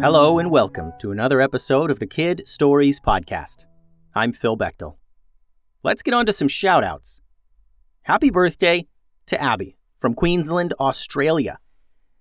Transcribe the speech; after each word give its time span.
Hello 0.00 0.38
and 0.38 0.48
welcome 0.48 0.92
to 1.00 1.10
another 1.10 1.40
episode 1.40 1.90
of 1.90 1.98
the 1.98 2.06
Kid 2.06 2.46
Stories 2.46 3.00
Podcast. 3.00 3.66
I'm 4.14 4.32
Phil 4.32 4.56
Bechtel. 4.56 4.94
Let's 5.82 6.04
get 6.04 6.14
on 6.14 6.24
to 6.26 6.32
some 6.32 6.46
shout 6.46 6.84
outs. 6.84 7.20
Happy 8.02 8.30
birthday 8.30 8.86
to 9.26 9.42
Abby 9.42 9.76
from 9.98 10.14
Queensland, 10.14 10.72
Australia. 10.78 11.58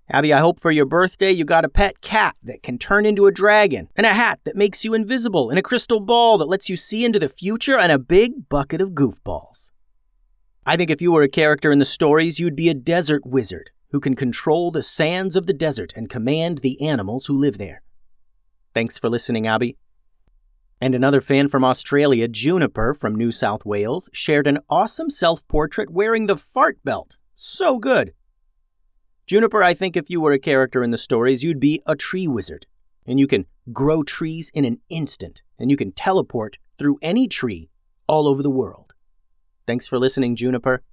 Abby, 0.09 0.33
I 0.33 0.39
hope 0.39 0.59
for 0.59 0.71
your 0.71 0.87
birthday 0.87 1.29
you 1.29 1.45
got 1.45 1.65
a 1.65 1.69
pet 1.69 2.01
cat 2.01 2.35
that 2.41 2.63
can 2.63 2.79
turn 2.79 3.05
into 3.05 3.27
a 3.27 3.31
dragon, 3.31 3.89
and 3.95 4.07
a 4.07 4.13
hat 4.13 4.39
that 4.45 4.55
makes 4.55 4.83
you 4.83 4.95
invisible, 4.95 5.51
and 5.51 5.59
a 5.59 5.63
crystal 5.63 5.99
ball 5.99 6.39
that 6.39 6.47
lets 6.47 6.71
you 6.71 6.77
see 6.77 7.05
into 7.05 7.19
the 7.19 7.29
future, 7.29 7.77
and 7.77 7.91
a 7.91 7.99
big 7.99 8.49
bucket 8.49 8.81
of 8.81 8.93
goofballs. 8.93 9.69
I 10.65 10.77
think 10.77 10.89
if 10.89 10.99
you 10.99 11.11
were 11.11 11.21
a 11.21 11.29
character 11.29 11.71
in 11.71 11.77
the 11.77 11.85
stories, 11.85 12.39
you'd 12.39 12.55
be 12.55 12.69
a 12.69 12.73
desert 12.73 13.23
wizard 13.23 13.69
who 13.91 13.99
can 13.99 14.15
control 14.15 14.71
the 14.71 14.83
sands 14.83 15.35
of 15.35 15.45
the 15.45 15.53
desert 15.53 15.93
and 15.95 16.09
command 16.09 16.59
the 16.59 16.81
animals 16.81 17.25
who 17.25 17.33
live 17.33 17.57
there. 17.57 17.81
Thanks 18.73 18.97
for 18.97 19.09
listening, 19.09 19.47
Abby. 19.47 19.77
And 20.79 20.93
another 20.93 21.21
fan 21.21 21.47
from 21.47 21.63
Australia, 21.63 22.27
Juniper 22.27 22.93
from 22.93 23.15
New 23.15 23.31
South 23.31 23.65
Wales, 23.65 24.09
shared 24.13 24.45
an 24.45 24.59
awesome 24.69 25.09
self 25.09 25.47
portrait 25.47 25.89
wearing 25.89 26.27
the 26.27 26.37
fart 26.37 26.77
belt. 26.83 27.17
So 27.35 27.79
good. 27.79 28.13
Juniper, 29.25 29.63
I 29.63 29.73
think 29.73 29.97
if 29.97 30.09
you 30.09 30.21
were 30.21 30.31
a 30.31 30.39
character 30.39 30.83
in 30.83 30.91
the 30.91 30.97
stories, 30.97 31.43
you'd 31.43 31.59
be 31.59 31.81
a 31.85 31.95
tree 31.95 32.27
wizard. 32.27 32.65
And 33.05 33.19
you 33.19 33.27
can 33.27 33.45
grow 33.73 34.03
trees 34.03 34.51
in 34.53 34.65
an 34.65 34.79
instant, 34.89 35.41
and 35.57 35.71
you 35.71 35.77
can 35.77 35.91
teleport 35.91 36.57
through 36.77 36.99
any 37.01 37.27
tree 37.27 37.69
all 38.07 38.27
over 38.27 38.43
the 38.43 38.49
world. 38.49 38.93
Thanks 39.65 39.87
for 39.87 39.97
listening, 39.97 40.35
Juniper. 40.35 40.83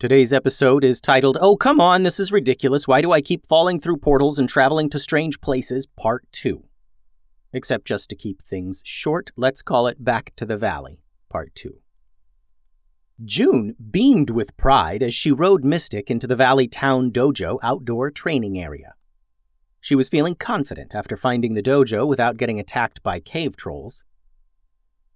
Today's 0.00 0.32
episode 0.32 0.84
is 0.84 1.00
titled, 1.00 1.36
Oh, 1.40 1.56
come 1.56 1.80
on, 1.80 2.04
this 2.04 2.20
is 2.20 2.30
ridiculous. 2.30 2.86
Why 2.86 3.00
do 3.00 3.10
I 3.10 3.20
keep 3.20 3.48
falling 3.48 3.80
through 3.80 3.96
portals 3.96 4.38
and 4.38 4.48
traveling 4.48 4.88
to 4.90 4.98
strange 5.00 5.40
places? 5.40 5.88
Part 5.88 6.24
2. 6.30 6.62
Except 7.52 7.84
just 7.84 8.08
to 8.10 8.14
keep 8.14 8.40
things 8.46 8.80
short, 8.84 9.32
let's 9.36 9.60
call 9.60 9.88
it 9.88 10.04
Back 10.04 10.34
to 10.36 10.46
the 10.46 10.56
Valley, 10.56 11.00
Part 11.28 11.52
2. 11.56 11.80
June 13.24 13.74
beamed 13.90 14.30
with 14.30 14.56
pride 14.56 15.02
as 15.02 15.14
she 15.14 15.32
rode 15.32 15.64
Mystic 15.64 16.12
into 16.12 16.28
the 16.28 16.36
Valley 16.36 16.68
Town 16.68 17.10
Dojo 17.10 17.58
outdoor 17.60 18.12
training 18.12 18.56
area. 18.56 18.94
She 19.80 19.96
was 19.96 20.08
feeling 20.08 20.36
confident 20.36 20.94
after 20.94 21.16
finding 21.16 21.54
the 21.54 21.62
dojo 21.62 22.06
without 22.06 22.36
getting 22.36 22.60
attacked 22.60 23.02
by 23.02 23.18
cave 23.18 23.56
trolls. 23.56 24.04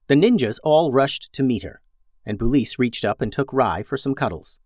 The 0.08 0.16
ninjas 0.16 0.58
all 0.64 0.90
rushed 0.90 1.32
to 1.34 1.44
meet 1.44 1.62
her, 1.62 1.80
and 2.26 2.36
Bulis 2.36 2.80
reached 2.80 3.04
up 3.04 3.22
and 3.22 3.32
took 3.32 3.52
Rye 3.52 3.84
for 3.84 3.96
some 3.96 4.16
cuddles. 4.16 4.58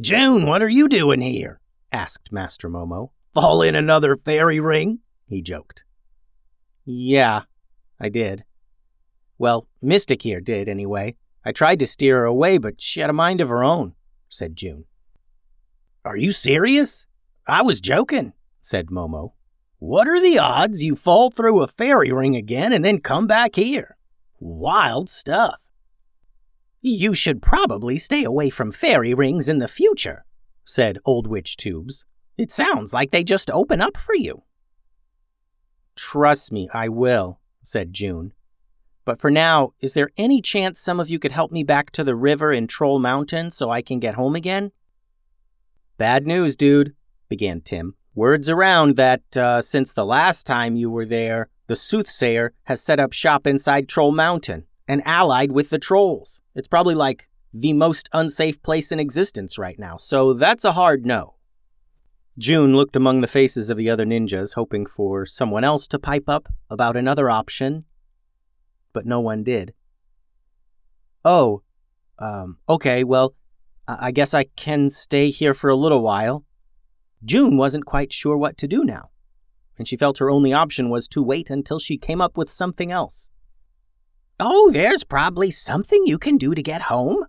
June, 0.00 0.46
what 0.46 0.62
are 0.62 0.68
you 0.68 0.88
doing 0.88 1.22
here? 1.22 1.60
asked 1.90 2.30
Master 2.30 2.68
Momo. 2.68 3.10
Fall 3.32 3.62
in 3.62 3.74
another 3.74 4.16
fairy 4.16 4.60
ring? 4.60 4.98
he 5.26 5.40
joked. 5.40 5.84
Yeah, 6.84 7.42
I 7.98 8.10
did. 8.10 8.44
Well, 9.38 9.68
Mystic 9.80 10.22
here 10.22 10.40
did, 10.40 10.68
anyway. 10.68 11.16
I 11.44 11.52
tried 11.52 11.78
to 11.80 11.86
steer 11.86 12.18
her 12.18 12.24
away, 12.24 12.58
but 12.58 12.80
she 12.80 13.00
had 13.00 13.10
a 13.10 13.14
mind 13.14 13.40
of 13.40 13.48
her 13.48 13.64
own, 13.64 13.94
said 14.28 14.56
June. 14.56 14.84
Are 16.04 16.16
you 16.16 16.32
serious? 16.32 17.06
I 17.46 17.62
was 17.62 17.80
joking, 17.80 18.34
said 18.60 18.88
Momo. 18.88 19.32
What 19.78 20.08
are 20.08 20.20
the 20.20 20.38
odds 20.38 20.82
you 20.82 20.94
fall 20.94 21.30
through 21.30 21.62
a 21.62 21.66
fairy 21.66 22.12
ring 22.12 22.36
again 22.36 22.72
and 22.72 22.84
then 22.84 23.00
come 23.00 23.26
back 23.26 23.54
here? 23.54 23.96
Wild 24.40 25.08
stuff. 25.08 25.60
You 26.88 27.14
should 27.14 27.42
probably 27.42 27.98
stay 27.98 28.22
away 28.22 28.48
from 28.48 28.70
fairy 28.70 29.12
rings 29.12 29.48
in 29.48 29.58
the 29.58 29.66
future, 29.66 30.24
said 30.64 31.00
Old 31.04 31.26
Witch 31.26 31.56
Tubes. 31.56 32.04
It 32.38 32.52
sounds 32.52 32.94
like 32.94 33.10
they 33.10 33.24
just 33.24 33.50
open 33.50 33.80
up 33.80 33.96
for 33.96 34.14
you. 34.14 34.44
Trust 35.96 36.52
me, 36.52 36.68
I 36.72 36.88
will, 36.88 37.40
said 37.60 37.92
June. 37.92 38.34
But 39.04 39.18
for 39.18 39.32
now, 39.32 39.72
is 39.80 39.94
there 39.94 40.12
any 40.16 40.40
chance 40.40 40.78
some 40.78 41.00
of 41.00 41.10
you 41.10 41.18
could 41.18 41.32
help 41.32 41.50
me 41.50 41.64
back 41.64 41.90
to 41.90 42.04
the 42.04 42.14
river 42.14 42.52
in 42.52 42.68
Troll 42.68 43.00
Mountain 43.00 43.50
so 43.50 43.68
I 43.68 43.82
can 43.82 43.98
get 43.98 44.14
home 44.14 44.36
again? 44.36 44.70
Bad 45.98 46.24
news, 46.24 46.54
dude, 46.54 46.94
began 47.28 47.62
Tim. 47.62 47.96
Word's 48.14 48.48
around 48.48 48.94
that 48.94 49.36
uh, 49.36 49.60
since 49.60 49.92
the 49.92 50.06
last 50.06 50.46
time 50.46 50.76
you 50.76 50.88
were 50.88 51.04
there, 51.04 51.48
the 51.66 51.74
soothsayer 51.74 52.52
has 52.66 52.80
set 52.80 53.00
up 53.00 53.12
shop 53.12 53.44
inside 53.44 53.88
Troll 53.88 54.12
Mountain 54.12 54.66
and 54.86 55.04
allied 55.04 55.50
with 55.50 55.70
the 55.70 55.80
trolls. 55.80 56.40
It's 56.56 56.68
probably 56.68 56.94
like 56.94 57.28
the 57.52 57.74
most 57.74 58.08
unsafe 58.14 58.62
place 58.62 58.90
in 58.90 58.98
existence 58.98 59.58
right 59.58 59.78
now, 59.78 59.98
so 59.98 60.32
that's 60.32 60.64
a 60.64 60.72
hard 60.72 61.04
no. 61.04 61.34
June 62.38 62.74
looked 62.74 62.96
among 62.96 63.20
the 63.20 63.28
faces 63.28 63.68
of 63.68 63.76
the 63.76 63.90
other 63.90 64.06
ninjas, 64.06 64.54
hoping 64.54 64.86
for 64.86 65.26
someone 65.26 65.64
else 65.64 65.86
to 65.88 65.98
pipe 65.98 66.28
up 66.28 66.48
about 66.70 66.96
another 66.96 67.28
option, 67.28 67.84
but 68.94 69.04
no 69.04 69.20
one 69.20 69.44
did. 69.44 69.74
Oh, 71.26 71.62
um, 72.18 72.56
okay, 72.68 73.04
well, 73.04 73.34
I 73.86 74.10
guess 74.10 74.32
I 74.32 74.44
can 74.56 74.88
stay 74.88 75.30
here 75.30 75.52
for 75.52 75.68
a 75.68 75.76
little 75.76 76.00
while. 76.00 76.46
June 77.22 77.58
wasn't 77.58 77.84
quite 77.84 78.14
sure 78.14 78.36
what 78.36 78.56
to 78.58 78.66
do 78.66 78.82
now, 78.82 79.10
and 79.76 79.86
she 79.86 79.96
felt 79.98 80.18
her 80.18 80.30
only 80.30 80.54
option 80.54 80.88
was 80.88 81.06
to 81.08 81.22
wait 81.22 81.50
until 81.50 81.78
she 81.78 81.98
came 81.98 82.22
up 82.22 82.38
with 82.38 82.48
something 82.48 82.90
else. 82.90 83.28
Oh, 84.38 84.70
there's 84.70 85.02
probably 85.02 85.50
something 85.50 86.06
you 86.06 86.18
can 86.18 86.36
do 86.36 86.54
to 86.54 86.62
get 86.62 86.82
home, 86.82 87.24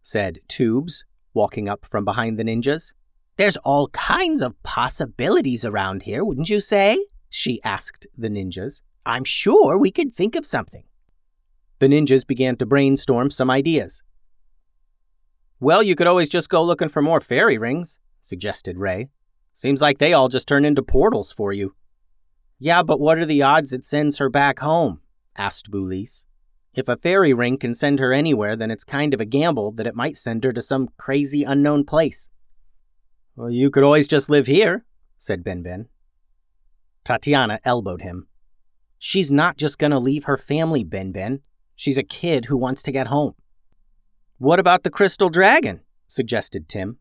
said 0.00 0.38
Tubes, 0.46 1.04
walking 1.34 1.68
up 1.68 1.84
from 1.84 2.04
behind 2.04 2.38
the 2.38 2.44
ninjas. 2.44 2.92
There's 3.36 3.56
all 3.58 3.88
kinds 3.88 4.42
of 4.42 4.60
possibilities 4.62 5.64
around 5.64 6.02
here, 6.02 6.24
wouldn't 6.24 6.50
you 6.50 6.60
say? 6.60 7.06
she 7.28 7.60
asked 7.64 8.06
the 8.16 8.28
ninjas. 8.28 8.82
I'm 9.04 9.24
sure 9.24 9.76
we 9.76 9.90
could 9.90 10.14
think 10.14 10.36
of 10.36 10.46
something. 10.46 10.84
The 11.80 11.88
ninjas 11.88 12.24
began 12.26 12.56
to 12.56 12.66
brainstorm 12.66 13.30
some 13.30 13.50
ideas. 13.50 14.02
Well, 15.58 15.82
you 15.82 15.96
could 15.96 16.06
always 16.06 16.28
just 16.28 16.50
go 16.50 16.62
looking 16.62 16.88
for 16.88 17.02
more 17.02 17.20
fairy 17.20 17.58
rings, 17.58 17.98
suggested 18.20 18.78
Ray. 18.78 19.08
Seems 19.52 19.80
like 19.80 19.98
they 19.98 20.12
all 20.12 20.28
just 20.28 20.46
turn 20.46 20.64
into 20.64 20.82
portals 20.82 21.32
for 21.32 21.52
you. 21.52 21.74
Yeah, 22.58 22.82
but 22.82 23.00
what 23.00 23.18
are 23.18 23.26
the 23.26 23.42
odds 23.42 23.72
it 23.72 23.84
sends 23.84 24.18
her 24.18 24.28
back 24.28 24.60
home? 24.60 25.00
Asked 25.36 25.70
Bulis. 25.70 26.26
If 26.74 26.88
a 26.88 26.96
fairy 26.96 27.34
ring 27.34 27.58
can 27.58 27.74
send 27.74 27.98
her 27.98 28.12
anywhere, 28.12 28.56
then 28.56 28.70
it's 28.70 28.84
kind 28.84 29.12
of 29.12 29.20
a 29.20 29.26
gamble 29.26 29.72
that 29.72 29.86
it 29.86 29.94
might 29.94 30.16
send 30.16 30.42
her 30.44 30.52
to 30.52 30.62
some 30.62 30.88
crazy 30.96 31.44
unknown 31.44 31.84
place. 31.84 32.30
Well, 33.36 33.50
you 33.50 33.70
could 33.70 33.84
always 33.84 34.08
just 34.08 34.30
live 34.30 34.46
here, 34.46 34.84
said 35.18 35.44
Ben 35.44 35.62
Ben. 35.62 35.88
Tatiana 37.04 37.60
elbowed 37.64 38.02
him. 38.02 38.28
She's 38.98 39.32
not 39.32 39.56
just 39.56 39.78
going 39.78 39.90
to 39.90 39.98
leave 39.98 40.24
her 40.24 40.36
family, 40.36 40.84
Ben 40.84 41.12
Ben. 41.12 41.40
She's 41.74 41.98
a 41.98 42.04
kid 42.04 42.46
who 42.46 42.56
wants 42.56 42.82
to 42.84 42.92
get 42.92 43.08
home. 43.08 43.34
What 44.38 44.60
about 44.60 44.82
the 44.82 44.90
crystal 44.90 45.28
dragon? 45.28 45.80
suggested 46.06 46.68
Tim. 46.68 46.98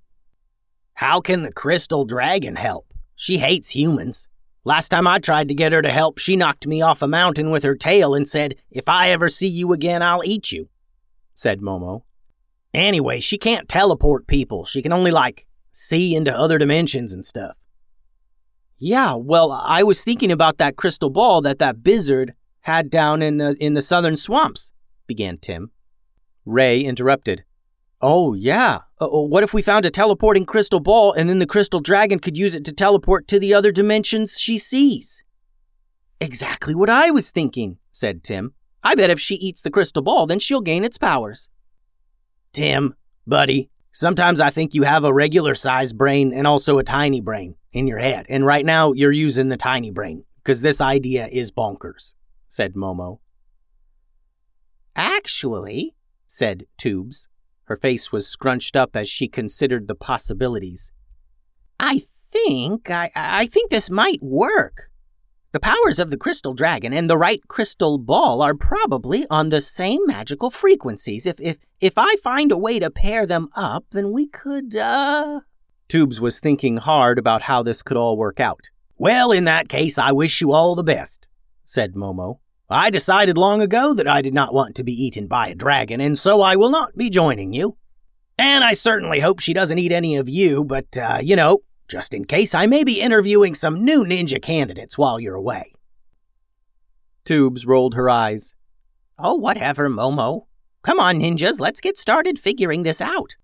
How 0.95 1.21
can 1.21 1.43
the 1.43 1.51
crystal 1.51 2.05
dragon 2.05 2.55
help? 2.55 2.93
She 3.15 3.37
hates 3.37 3.71
humans. 3.71 4.27
Last 4.63 4.89
time 4.89 5.07
I 5.07 5.17
tried 5.17 5.47
to 5.47 5.55
get 5.55 5.71
her 5.71 5.81
to 5.81 5.89
help, 5.89 6.19
she 6.19 6.35
knocked 6.35 6.67
me 6.67 6.81
off 6.81 7.01
a 7.01 7.07
mountain 7.07 7.49
with 7.49 7.63
her 7.63 7.75
tail 7.75 8.13
and 8.13 8.29
said, 8.29 8.55
If 8.69 8.87
I 8.87 9.09
ever 9.09 9.27
see 9.27 9.47
you 9.47 9.73
again, 9.73 10.03
I'll 10.03 10.23
eat 10.23 10.51
you, 10.51 10.69
said 11.33 11.61
Momo. 11.61 12.03
Anyway, 12.73 13.19
she 13.19 13.37
can't 13.37 13.67
teleport 13.67 14.27
people. 14.27 14.65
She 14.65 14.83
can 14.83 14.93
only, 14.93 15.09
like, 15.09 15.47
see 15.71 16.15
into 16.15 16.31
other 16.31 16.59
dimensions 16.59 17.13
and 17.13 17.25
stuff. 17.25 17.57
Yeah, 18.77 19.15
well, 19.15 19.51
I 19.51 19.83
was 19.83 20.03
thinking 20.03 20.31
about 20.31 20.57
that 20.59 20.75
crystal 20.75 21.09
ball 21.09 21.41
that 21.41 21.59
that 21.59 21.83
Bizzard 21.83 22.33
had 22.61 22.89
down 22.91 23.21
in 23.21 23.37
the, 23.37 23.55
in 23.59 23.73
the 23.73 23.81
southern 23.81 24.15
swamps, 24.15 24.71
began 25.07 25.37
Tim. 25.37 25.71
Ray 26.45 26.81
interrupted. 26.81 27.43
Oh, 27.99 28.33
yeah. 28.33 28.79
Uh, 29.01 29.05
uh, 29.05 29.21
what 29.21 29.43
if 29.43 29.51
we 29.51 29.63
found 29.63 29.83
a 29.83 29.89
teleporting 29.89 30.45
crystal 30.45 30.79
ball 30.79 31.11
and 31.11 31.27
then 31.27 31.39
the 31.39 31.47
crystal 31.47 31.79
dragon 31.79 32.19
could 32.19 32.37
use 32.37 32.55
it 32.55 32.63
to 32.63 32.71
teleport 32.71 33.27
to 33.27 33.39
the 33.39 33.51
other 33.51 33.71
dimensions 33.71 34.39
she 34.39 34.59
sees? 34.59 35.23
Exactly 36.19 36.75
what 36.75 36.89
I 36.89 37.09
was 37.09 37.31
thinking, 37.31 37.79
said 37.91 38.23
Tim. 38.23 38.53
I 38.83 38.93
bet 38.93 39.09
if 39.09 39.19
she 39.19 39.35
eats 39.35 39.63
the 39.63 39.71
crystal 39.71 40.03
ball, 40.03 40.27
then 40.27 40.37
she'll 40.37 40.61
gain 40.61 40.83
its 40.83 40.99
powers. 40.99 41.49
Tim, 42.53 42.93
buddy, 43.25 43.71
sometimes 43.91 44.39
I 44.39 44.51
think 44.51 44.75
you 44.75 44.83
have 44.83 45.03
a 45.03 45.13
regular 45.13 45.55
sized 45.55 45.97
brain 45.97 46.31
and 46.31 46.45
also 46.45 46.77
a 46.77 46.83
tiny 46.83 47.21
brain 47.21 47.55
in 47.71 47.87
your 47.87 47.97
head. 47.97 48.27
And 48.29 48.45
right 48.45 48.65
now 48.65 48.91
you're 48.91 49.11
using 49.11 49.49
the 49.49 49.57
tiny 49.57 49.89
brain 49.89 50.25
because 50.43 50.61
this 50.61 50.79
idea 50.79 51.27
is 51.31 51.51
bonkers, 51.51 52.13
said 52.47 52.75
Momo. 52.75 53.17
Actually, 54.95 55.95
said 56.27 56.65
Tubes, 56.77 57.27
her 57.65 57.75
face 57.75 58.11
was 58.11 58.27
scrunched 58.27 58.75
up 58.75 58.95
as 58.95 59.07
she 59.07 59.27
considered 59.27 59.87
the 59.87 59.95
possibilities. 59.95 60.91
I 61.79 62.03
think, 62.31 62.89
I, 62.89 63.11
I 63.15 63.45
think 63.45 63.69
this 63.69 63.89
might 63.89 64.21
work. 64.21 64.89
The 65.53 65.59
powers 65.59 65.99
of 65.99 66.09
the 66.09 66.17
crystal 66.17 66.53
dragon 66.53 66.93
and 66.93 67.09
the 67.09 67.17
right 67.17 67.41
crystal 67.47 67.97
ball 67.97 68.41
are 68.41 68.55
probably 68.55 69.25
on 69.29 69.49
the 69.49 69.59
same 69.59 69.99
magical 70.05 70.49
frequencies. 70.49 71.25
If, 71.25 71.41
if, 71.41 71.57
if 71.81 71.93
I 71.97 72.15
find 72.23 72.51
a 72.51 72.57
way 72.57 72.79
to 72.79 72.89
pair 72.89 73.25
them 73.25 73.49
up, 73.55 73.85
then 73.91 74.11
we 74.11 74.27
could, 74.27 74.75
uh. 74.75 75.41
Tubes 75.89 76.21
was 76.21 76.39
thinking 76.39 76.77
hard 76.77 77.19
about 77.19 77.43
how 77.43 77.63
this 77.63 77.83
could 77.83 77.97
all 77.97 78.15
work 78.15 78.39
out. 78.39 78.69
Well, 78.97 79.31
in 79.31 79.45
that 79.45 79.67
case, 79.67 79.97
I 79.97 80.11
wish 80.11 80.39
you 80.39 80.51
all 80.51 80.75
the 80.75 80.83
best, 80.83 81.27
said 81.65 81.95
Momo. 81.95 82.40
I 82.71 82.89
decided 82.89 83.37
long 83.37 83.61
ago 83.61 83.93
that 83.93 84.07
I 84.07 84.21
did 84.21 84.33
not 84.33 84.53
want 84.53 84.75
to 84.75 84.83
be 84.83 84.93
eaten 84.93 85.27
by 85.27 85.49
a 85.49 85.55
dragon, 85.55 85.99
and 85.99 86.17
so 86.17 86.41
I 86.41 86.55
will 86.55 86.69
not 86.69 86.95
be 86.95 87.09
joining 87.09 87.51
you. 87.51 87.77
And 88.37 88.63
I 88.63 88.73
certainly 88.73 89.19
hope 89.19 89.39
she 89.39 89.53
doesn't 89.53 89.77
eat 89.77 89.91
any 89.91 90.15
of 90.15 90.29
you, 90.29 90.63
but, 90.63 90.97
uh, 90.97 91.19
you 91.21 91.35
know, 91.35 91.59
just 91.89 92.13
in 92.13 92.23
case, 92.23 92.55
I 92.55 92.67
may 92.67 92.85
be 92.85 93.01
interviewing 93.01 93.55
some 93.55 93.83
new 93.83 94.05
ninja 94.05 94.41
candidates 94.41 94.97
while 94.97 95.19
you're 95.19 95.35
away. 95.35 95.73
Tubes 97.25 97.65
rolled 97.65 97.95
her 97.95 98.09
eyes. 98.09 98.55
Oh, 99.19 99.35
whatever, 99.35 99.89
Momo. 99.89 100.45
Come 100.81 100.99
on, 100.99 101.19
ninjas, 101.19 101.59
let's 101.59 101.81
get 101.81 101.97
started 101.97 102.39
figuring 102.39 102.83
this 102.83 103.01
out. 103.01 103.35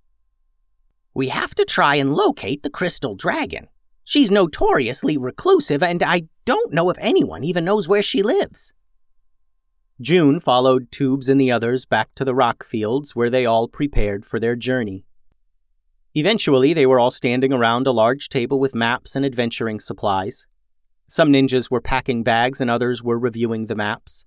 We 1.13 1.27
have 1.27 1.53
to 1.56 1.65
try 1.65 1.95
and 1.95 2.13
locate 2.13 2.63
the 2.63 2.69
crystal 2.69 3.13
dragon. 3.13 3.68
She's 4.06 4.31
notoriously 4.31 5.18
reclusive, 5.18 5.83
and 5.83 6.01
I 6.01 6.24
don't 6.45 6.74
know 6.74 6.89
if 6.89 6.97
anyone 7.01 7.44
even 7.44 7.65
knows 7.65 7.89
where 7.89 8.01
she 8.01 8.24
lives. 8.24 8.71
June 9.99 10.39
followed 10.39 10.91
Tubes 10.91 11.27
and 11.27 11.41
the 11.41 11.51
others 11.51 11.85
back 11.85 12.13
to 12.13 12.23
the 12.23 12.35
rock 12.35 12.63
fields 12.63 13.15
where 13.15 13.31
they 13.31 13.47
all 13.47 13.67
prepared 13.67 14.25
for 14.25 14.39
their 14.39 14.55
journey. 14.55 15.05
Eventually, 16.13 16.71
they 16.73 16.85
were 16.85 16.99
all 16.99 17.09
standing 17.09 17.51
around 17.51 17.88
a 17.88 17.91
large 17.91 18.29
table 18.29 18.59
with 18.59 18.75
maps 18.75 19.15
and 19.15 19.25
adventuring 19.25 19.79
supplies. 19.79 20.45
Some 21.07 21.31
ninjas 21.31 21.71
were 21.71 21.81
packing 21.81 22.23
bags 22.23 22.61
and 22.61 22.69
others 22.69 23.01
were 23.01 23.17
reviewing 23.17 23.65
the 23.65 23.75
maps. 23.75 24.25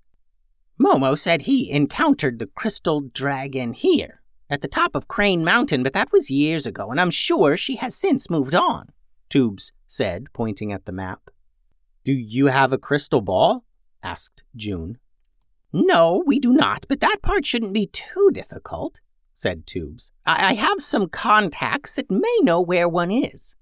Momo 0.80 1.16
said 1.16 1.42
he 1.42 1.70
encountered 1.70 2.38
the 2.38 2.46
crystal 2.46 3.02
dragon 3.02 3.72
here, 3.72 4.22
at 4.48 4.62
the 4.62 4.68
top 4.68 4.96
of 4.96 5.06
Crane 5.06 5.44
Mountain, 5.44 5.84
but 5.84 5.92
that 5.92 6.10
was 6.10 6.30
years 6.30 6.66
ago, 6.66 6.90
and 6.90 7.00
I'm 7.00 7.10
sure 7.10 7.56
she 7.56 7.76
has 7.76 7.94
since 7.94 8.28
moved 8.28 8.54
on, 8.54 8.88
Tubes 9.28 9.72
said, 9.86 10.32
pointing 10.32 10.72
at 10.72 10.86
the 10.86 10.92
map. 10.92 11.30
Do 12.02 12.12
you 12.12 12.46
have 12.46 12.72
a 12.72 12.78
crystal 12.78 13.20
ball? 13.20 13.64
asked 14.02 14.42
June. 14.56 14.98
No, 15.72 16.22
we 16.26 16.38
do 16.38 16.52
not, 16.52 16.86
but 16.88 17.00
that 17.00 17.22
part 17.22 17.46
shouldn't 17.46 17.72
be 17.72 17.86
too 17.86 18.30
difficult 18.32 19.00
said 19.40 19.66
Tubes. 19.66 20.12
I-, 20.26 20.50
I 20.50 20.52
have 20.54 20.80
some 20.80 21.08
contacts 21.08 21.94
that 21.94 22.10
may 22.10 22.36
know 22.42 22.60
where 22.60 22.88
one 22.88 23.10
is. 23.10 23.56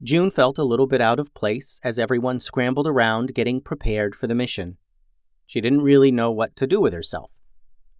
June 0.00 0.30
felt 0.30 0.58
a 0.58 0.64
little 0.64 0.86
bit 0.86 1.00
out 1.00 1.18
of 1.18 1.34
place 1.34 1.80
as 1.82 1.98
everyone 1.98 2.40
scrambled 2.40 2.86
around 2.86 3.34
getting 3.34 3.60
prepared 3.60 4.14
for 4.14 4.26
the 4.28 4.34
mission. 4.34 4.78
She 5.46 5.60
didn't 5.60 5.82
really 5.82 6.10
know 6.10 6.30
what 6.30 6.56
to 6.56 6.66
do 6.66 6.80
with 6.80 6.92
herself 6.92 7.32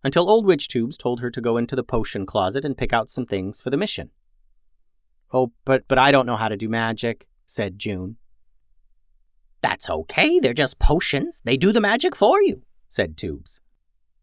until 0.04 0.28
Old 0.28 0.46
Witch 0.46 0.68
Tubes 0.68 0.96
told 0.96 1.20
her 1.20 1.30
to 1.30 1.40
go 1.40 1.56
into 1.56 1.76
the 1.76 1.84
potion 1.84 2.24
closet 2.24 2.64
and 2.64 2.76
pick 2.76 2.92
out 2.92 3.10
some 3.10 3.26
things 3.26 3.60
for 3.60 3.70
the 3.70 3.76
mission. 3.76 4.10
Oh, 5.32 5.52
but 5.64 5.84
but 5.86 5.98
I 5.98 6.10
don't 6.10 6.26
know 6.26 6.36
how 6.36 6.48
to 6.48 6.56
do 6.56 6.68
magic, 6.68 7.28
said 7.46 7.78
June. 7.78 8.16
That's 9.62 9.88
okay, 9.88 10.40
they're 10.40 10.52
just 10.52 10.78
potions. 10.78 11.40
They 11.44 11.56
do 11.56 11.72
the 11.72 11.80
magic 11.80 12.16
for 12.16 12.42
you, 12.42 12.62
said 12.88 13.16
Tubes. 13.16 13.60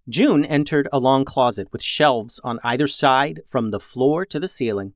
June 0.07 0.43
entered 0.43 0.89
a 0.91 0.99
long 0.99 1.23
closet 1.23 1.69
with 1.71 1.83
shelves 1.83 2.39
on 2.43 2.59
either 2.63 2.87
side 2.87 3.41
from 3.47 3.71
the 3.71 3.79
floor 3.79 4.25
to 4.25 4.39
the 4.39 4.47
ceiling. 4.47 4.93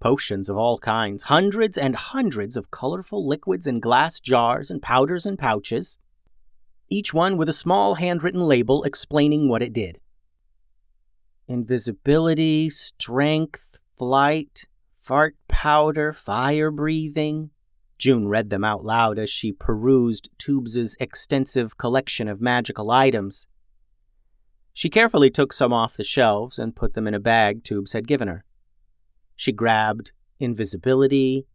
Potions 0.00 0.48
of 0.48 0.56
all 0.56 0.78
kinds, 0.78 1.24
hundreds 1.24 1.76
and 1.76 1.94
hundreds 1.94 2.56
of 2.56 2.70
colorful 2.70 3.26
liquids 3.26 3.66
in 3.66 3.78
glass 3.78 4.20
jars 4.20 4.70
and 4.70 4.82
powders 4.82 5.26
and 5.26 5.38
pouches, 5.38 5.98
each 6.88 7.14
one 7.14 7.36
with 7.36 7.48
a 7.48 7.54
small 7.54 7.94
handwritten 7.94 8.42
label 8.42 8.82
explaining 8.84 9.48
what 9.48 9.62
it 9.62 9.72
did. 9.72 9.98
Invisibility, 11.48 12.68
strength, 12.68 13.80
flight, 13.96 14.66
fart 14.98 15.36
powder, 15.48 16.12
fire 16.12 16.70
breathing. 16.70 17.50
June 18.02 18.26
read 18.26 18.50
them 18.50 18.64
out 18.64 18.82
loud 18.82 19.16
as 19.16 19.30
she 19.30 19.52
perused 19.52 20.28
Tubes's 20.36 20.96
extensive 20.98 21.78
collection 21.78 22.26
of 22.26 22.40
magical 22.40 22.90
items. 22.90 23.46
She 24.72 24.90
carefully 24.90 25.30
took 25.30 25.52
some 25.52 25.72
off 25.72 25.96
the 25.96 26.02
shelves 26.02 26.58
and 26.58 26.74
put 26.74 26.94
them 26.94 27.06
in 27.06 27.14
a 27.14 27.20
bag 27.20 27.62
Tubes 27.62 27.92
had 27.92 28.08
given 28.08 28.26
her. 28.26 28.44
She 29.36 29.52
grabbed 29.52 30.10
invisibility, 30.40 31.46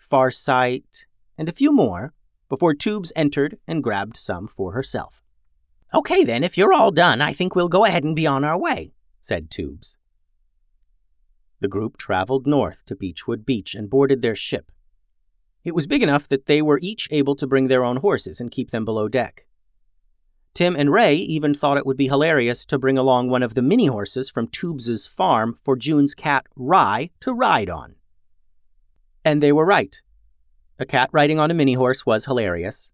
farsight, 0.00 1.06
and 1.36 1.48
a 1.48 1.52
few 1.52 1.72
more 1.72 2.14
before 2.48 2.74
Tubes 2.74 3.12
entered 3.16 3.58
and 3.66 3.82
grabbed 3.82 4.16
some 4.16 4.46
for 4.46 4.74
herself. 4.74 5.20
Okay, 5.92 6.22
then, 6.22 6.44
if 6.44 6.56
you're 6.56 6.72
all 6.72 6.92
done, 6.92 7.20
I 7.20 7.32
think 7.32 7.56
we'll 7.56 7.68
go 7.68 7.84
ahead 7.84 8.04
and 8.04 8.14
be 8.14 8.24
on 8.24 8.44
our 8.44 8.56
way, 8.56 8.92
said 9.18 9.50
Tubes. 9.50 9.96
The 11.58 11.66
group 11.66 11.96
traveled 11.96 12.46
north 12.46 12.86
to 12.86 12.94
Beechwood 12.94 13.44
Beach 13.44 13.74
and 13.74 13.90
boarded 13.90 14.22
their 14.22 14.36
ship. 14.36 14.70
It 15.68 15.74
was 15.74 15.86
big 15.86 16.02
enough 16.02 16.26
that 16.30 16.46
they 16.46 16.62
were 16.62 16.78
each 16.80 17.08
able 17.10 17.36
to 17.36 17.46
bring 17.46 17.68
their 17.68 17.84
own 17.84 17.98
horses 17.98 18.40
and 18.40 18.50
keep 18.50 18.70
them 18.70 18.86
below 18.86 19.06
deck. 19.06 19.44
Tim 20.54 20.74
and 20.74 20.90
Ray 20.90 21.16
even 21.16 21.54
thought 21.54 21.76
it 21.76 21.84
would 21.84 21.98
be 21.98 22.08
hilarious 22.08 22.64
to 22.64 22.78
bring 22.78 22.96
along 22.96 23.28
one 23.28 23.42
of 23.42 23.52
the 23.52 23.60
mini 23.60 23.84
horses 23.84 24.30
from 24.30 24.48
Tubes's 24.48 25.06
farm 25.06 25.58
for 25.62 25.76
June's 25.76 26.14
cat, 26.14 26.46
Rye, 26.56 27.10
to 27.20 27.34
ride 27.34 27.68
on. 27.68 27.96
And 29.26 29.42
they 29.42 29.52
were 29.52 29.66
right. 29.66 30.00
A 30.78 30.86
cat 30.86 31.10
riding 31.12 31.38
on 31.38 31.50
a 31.50 31.54
mini 31.54 31.74
horse 31.74 32.06
was 32.06 32.24
hilarious, 32.24 32.92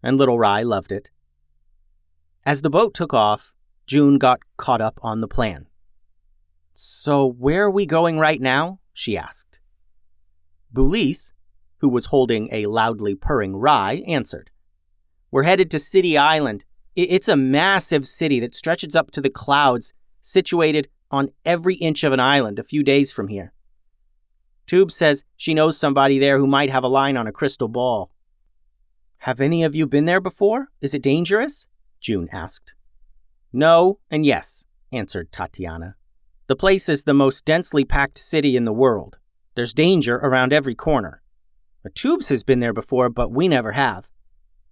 and 0.00 0.16
little 0.16 0.38
Rye 0.38 0.62
loved 0.62 0.92
it. 0.92 1.10
As 2.44 2.62
the 2.62 2.70
boat 2.70 2.94
took 2.94 3.12
off, 3.12 3.52
June 3.88 4.16
got 4.16 4.38
caught 4.56 4.80
up 4.80 5.00
on 5.02 5.20
the 5.20 5.28
plan. 5.28 5.66
So, 6.72 7.26
where 7.26 7.64
are 7.64 7.70
we 7.70 7.84
going 7.84 8.20
right 8.20 8.40
now? 8.40 8.78
she 8.92 9.18
asked. 9.18 9.58
Boulise, 10.72 11.32
who 11.78 11.88
was 11.88 12.06
holding 12.06 12.48
a 12.52 12.66
loudly 12.66 13.14
purring 13.14 13.56
Rye, 13.56 14.02
answered. 14.06 14.50
We're 15.30 15.42
headed 15.42 15.70
to 15.70 15.78
City 15.78 16.16
Island. 16.16 16.64
It's 16.94 17.28
a 17.28 17.36
massive 17.36 18.08
city 18.08 18.40
that 18.40 18.54
stretches 18.54 18.96
up 18.96 19.10
to 19.12 19.20
the 19.20 19.30
clouds, 19.30 19.92
situated 20.22 20.88
on 21.10 21.30
every 21.44 21.74
inch 21.76 22.04
of 22.04 22.12
an 22.12 22.20
island 22.20 22.58
a 22.58 22.64
few 22.64 22.82
days 22.82 23.12
from 23.12 23.28
here. 23.28 23.52
Tube 24.66 24.90
says 24.90 25.24
she 25.36 25.54
knows 25.54 25.78
somebody 25.78 26.18
there 26.18 26.38
who 26.38 26.46
might 26.46 26.70
have 26.70 26.84
a 26.84 26.88
line 26.88 27.16
on 27.16 27.26
a 27.26 27.32
crystal 27.32 27.68
ball. 27.68 28.10
Have 29.18 29.40
any 29.40 29.62
of 29.62 29.74
you 29.74 29.86
been 29.86 30.04
there 30.04 30.20
before? 30.20 30.68
Is 30.80 30.94
it 30.94 31.02
dangerous? 31.02 31.68
June 32.00 32.28
asked. 32.32 32.74
No 33.52 33.98
and 34.10 34.26
yes, 34.26 34.64
answered 34.92 35.32
Tatiana. 35.32 35.96
The 36.46 36.56
place 36.56 36.88
is 36.88 37.02
the 37.02 37.14
most 37.14 37.44
densely 37.44 37.84
packed 37.84 38.18
city 38.18 38.56
in 38.56 38.64
the 38.64 38.72
world. 38.72 39.18
There's 39.54 39.72
danger 39.72 40.16
around 40.16 40.52
every 40.52 40.74
corner. 40.74 41.22
The 41.86 41.90
Tubes 41.90 42.30
has 42.30 42.42
been 42.42 42.58
there 42.58 42.72
before, 42.72 43.08
but 43.08 43.30
we 43.30 43.46
never 43.46 43.70
have. 43.70 44.08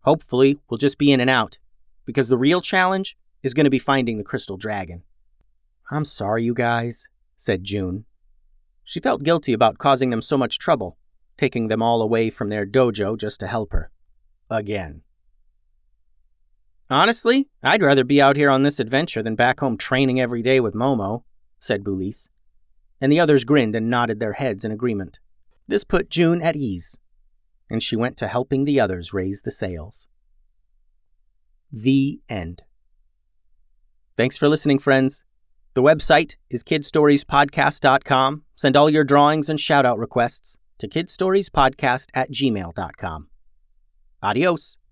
Hopefully, 0.01 0.59
we'll 0.69 0.79
just 0.79 0.99
be 0.99 1.13
in 1.13 1.21
and 1.21 1.31
out 1.31 1.59
because 2.05 2.29
the 2.29 2.37
real 2.37 2.61
challenge 2.61 3.17
is 3.41 3.55
going 3.55 3.63
to 3.63 3.71
be 3.71 3.79
finding 3.79 4.19
the 4.19 4.25
crystal 4.25 4.57
dragon. 4.57 5.05
I'm 5.93 6.05
sorry, 6.05 6.43
you 6.43 6.55
guys, 6.55 7.09
said 7.37 7.63
June. 7.63 8.05
She 8.83 8.99
felt 8.99 9.23
guilty 9.23 9.53
about 9.53 9.79
causing 9.79 10.11
them 10.11 10.23
so 10.23 10.37
much 10.37 10.59
trouble, 10.59 10.99
taking 11.37 11.69
them 11.69 11.83
all 11.83 12.03
away 12.03 12.31
from 12.31 12.49
their 12.49 12.67
dojo 12.67 13.17
just 13.17 13.39
to 13.39 13.47
help 13.47 13.71
her. 13.71 13.93
Again. 14.51 15.03
Honestly, 16.91 17.47
I'd 17.63 17.81
rather 17.81 18.03
be 18.03 18.21
out 18.21 18.35
here 18.35 18.51
on 18.51 18.65
this 18.65 18.81
adventure 18.81 19.23
than 19.23 19.37
back 19.37 19.61
home 19.61 19.77
training 19.77 20.21
every 20.21 20.43
day 20.43 20.59
with 20.59 20.75
Momo, 20.75 21.23
said 21.61 21.85
Boulise. 21.85 22.29
And 23.01 23.13
the 23.13 23.21
others 23.21 23.45
grinned 23.45 23.77
and 23.77 23.89
nodded 23.89 24.19
their 24.19 24.33
heads 24.33 24.65
in 24.65 24.73
agreement. 24.73 25.21
This 25.69 25.85
put 25.85 26.11
June 26.11 26.43
at 26.43 26.57
ease, 26.57 26.99
and 27.71 27.83
she 27.83 27.97
went 27.97 28.17
to 28.19 28.29
helping 28.29 28.65
the 28.65 28.81
others 28.81 29.13
raise 29.13 29.43
the 29.43 29.51
sails. 29.51 30.07
The 31.73 32.21
end. 32.29 32.63
Thanks 34.17 34.37
for 34.37 34.49
listening, 34.49 34.79
friends. 34.79 35.25
The 35.75 35.83
website 35.83 36.37
is 36.49 36.63
kidstoriespodcast.com. 36.63 38.43
Send 38.55 38.77
all 38.77 38.89
your 38.89 39.05
drawings 39.05 39.49
and 39.49 39.59
shoutout 39.59 39.99
requests 39.99 40.57
to 40.79 40.89
kidstoriespodcast 40.89 42.11
at 42.15 42.31
gmail.com. 42.31 43.29
Adios. 44.23 44.77